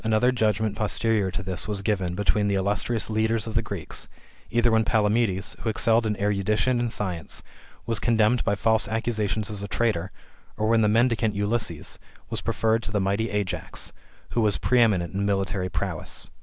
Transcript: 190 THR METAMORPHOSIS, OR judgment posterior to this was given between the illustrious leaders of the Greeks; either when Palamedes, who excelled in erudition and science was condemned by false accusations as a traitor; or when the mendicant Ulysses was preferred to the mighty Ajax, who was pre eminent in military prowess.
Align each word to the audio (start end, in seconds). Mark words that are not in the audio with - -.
190 0.03 0.17
THR 0.17 0.17
METAMORPHOSIS, 0.17 0.41
OR 0.41 0.51
judgment 0.51 0.75
posterior 0.79 1.29
to 1.29 1.43
this 1.43 1.67
was 1.67 1.81
given 1.83 2.15
between 2.15 2.47
the 2.47 2.55
illustrious 2.55 3.07
leaders 3.11 3.45
of 3.45 3.53
the 3.53 3.61
Greeks; 3.61 4.07
either 4.49 4.71
when 4.71 4.83
Palamedes, 4.83 5.55
who 5.59 5.69
excelled 5.69 6.07
in 6.07 6.19
erudition 6.19 6.79
and 6.79 6.91
science 6.91 7.43
was 7.85 7.99
condemned 7.99 8.43
by 8.43 8.55
false 8.55 8.87
accusations 8.87 9.51
as 9.51 9.61
a 9.61 9.67
traitor; 9.67 10.11
or 10.57 10.69
when 10.69 10.81
the 10.81 10.87
mendicant 10.89 11.35
Ulysses 11.35 11.99
was 12.31 12.41
preferred 12.41 12.81
to 12.81 12.91
the 12.91 12.99
mighty 12.99 13.29
Ajax, 13.29 13.93
who 14.31 14.41
was 14.41 14.57
pre 14.57 14.79
eminent 14.81 15.13
in 15.13 15.23
military 15.23 15.69
prowess. 15.69 16.31